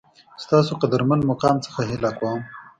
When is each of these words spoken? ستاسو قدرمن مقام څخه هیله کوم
ستاسو 0.43 0.71
قدرمن 0.81 1.19
مقام 1.29 1.55
څخه 1.65 1.81
هیله 1.89 2.11
کوم 2.19 2.39